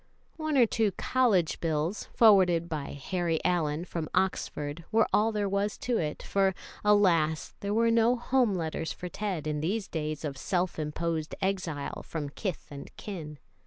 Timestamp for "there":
5.31-5.47, 7.59-7.71